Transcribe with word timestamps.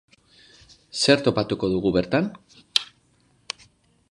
Zer 1.01 1.21
topatuko 1.27 1.69
dugu 1.75 1.93
bertan? 1.99 2.31